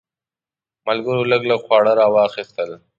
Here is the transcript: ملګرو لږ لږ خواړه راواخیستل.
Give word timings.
ملګرو 0.87 1.29
لږ 1.31 1.41
لږ 1.49 1.59
خواړه 1.65 1.91
راواخیستل. 1.99 2.69